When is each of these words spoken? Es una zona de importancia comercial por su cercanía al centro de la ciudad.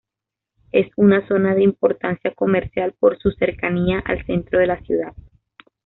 Es 0.71 0.87
una 0.95 1.27
zona 1.27 1.53
de 1.53 1.61
importancia 1.61 2.33
comercial 2.33 2.95
por 2.99 3.19
su 3.19 3.29
cercanía 3.33 3.99
al 4.03 4.25
centro 4.25 4.57
de 4.57 4.65
la 4.65 4.81
ciudad. 4.81 5.13